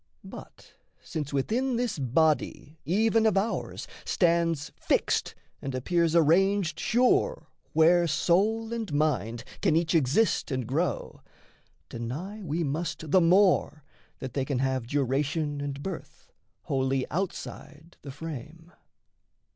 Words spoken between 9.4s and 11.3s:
can each exist and grow,